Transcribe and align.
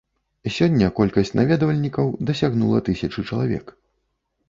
Сёння 0.55 0.87
колькасць 0.99 1.33
наведвальнікаў 1.41 2.11
дасягнула 2.33 2.85
тысячы 2.91 3.29
чалавек. 3.31 3.65